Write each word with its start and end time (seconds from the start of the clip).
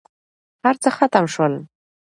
هرڅه 0.63 0.89
ختم 0.97 1.25
شول. 1.33 1.53